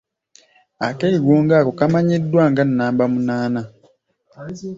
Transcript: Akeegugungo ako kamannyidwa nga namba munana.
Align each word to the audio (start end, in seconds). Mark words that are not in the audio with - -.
Akeegugungo 0.87 1.53
ako 1.57 1.71
kamannyidwa 1.79 2.43
nga 2.51 2.63
namba 2.65 3.03
munana. 3.13 3.61